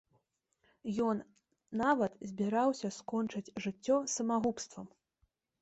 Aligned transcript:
Ён 1.07 1.17
нават 1.83 2.17
збіраўся 2.31 2.89
скончыць 2.97 3.53
жыццё 3.67 3.99
самагубствам. 4.15 4.91